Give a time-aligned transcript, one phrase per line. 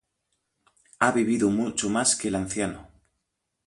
[0.99, 2.87] Ha vivido mucho más que el anciano.